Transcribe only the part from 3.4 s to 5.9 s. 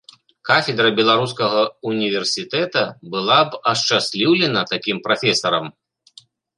б ашчасліўлена такім прафесарам.